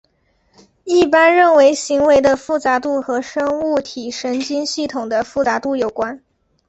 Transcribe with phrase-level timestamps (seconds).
[0.83, 6.23] 一般认为行为的复杂度和生物体神经系统的复杂度有关。